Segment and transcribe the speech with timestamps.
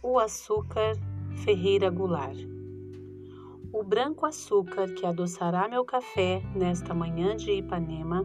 [0.00, 0.92] Branco Açúcar
[1.42, 2.38] Ferreira Goulart.
[3.72, 8.24] O branco açúcar que adoçará meu café nesta manhã de Ipanema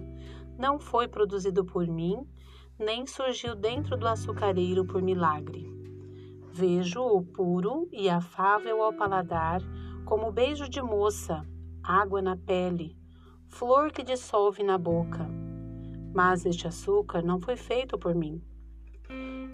[0.57, 2.27] não foi produzido por mim,
[2.77, 5.67] nem surgiu dentro do açucareiro por milagre.
[6.51, 9.59] Vejo-o puro e afável ao paladar,
[10.05, 11.43] como beijo de moça,
[11.83, 12.95] água na pele,
[13.49, 15.27] flor que dissolve na boca.
[16.13, 18.41] Mas este açúcar não foi feito por mim.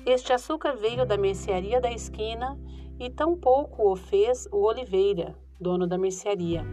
[0.05, 2.57] Este açúcar veio da mercearia da esquina
[2.99, 6.65] e tampouco o fez o Oliveira, dono da mercearia.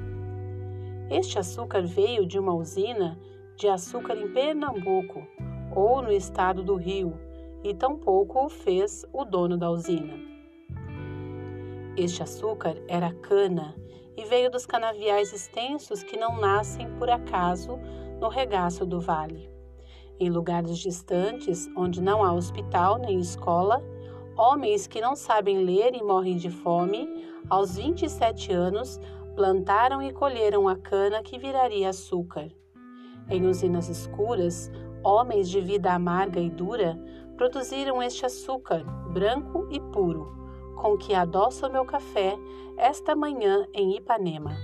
[1.10, 3.18] Este açúcar veio de uma usina
[3.56, 5.26] de açúcar em Pernambuco
[5.74, 7.14] ou no estado do Rio,
[7.62, 10.14] e tampouco o fez o dono da usina.
[11.96, 13.74] Este açúcar era cana
[14.16, 17.78] e veio dos canaviais extensos que não nascem por acaso
[18.20, 19.55] no regaço do vale.
[20.18, 23.84] Em lugares distantes, onde não há hospital nem escola,
[24.36, 28.98] homens que não sabem ler e morrem de fome, aos 27 anos,
[29.34, 32.50] plantaram e colheram a cana que viraria açúcar.
[33.28, 34.70] Em usinas escuras,
[35.04, 36.98] homens de vida amarga e dura
[37.36, 40.34] produziram este açúcar, branco e puro,
[40.76, 42.38] com que adoço meu café
[42.78, 44.56] esta manhã em Ipanema.